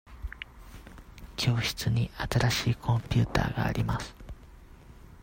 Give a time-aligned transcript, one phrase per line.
[1.37, 4.15] 教室に新しいコンピューターがあります。